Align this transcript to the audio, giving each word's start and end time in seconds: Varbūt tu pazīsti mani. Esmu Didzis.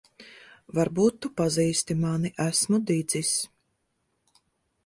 Varbūt 0.77 1.19
tu 1.25 1.31
pazīsti 1.41 1.97
mani. 2.05 2.31
Esmu 2.47 2.81
Didzis. 2.93 3.35